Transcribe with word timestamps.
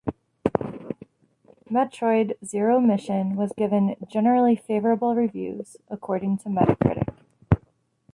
"Metroid: 1.69 2.33
Zero 2.43 2.79
Mission" 2.79 3.35
was 3.35 3.53
given 3.55 3.95
"generally 4.07 4.55
favorable 4.55 5.13
reviews", 5.15 5.77
according 5.91 6.39
to 6.39 6.49
Metacritic. 6.49 7.13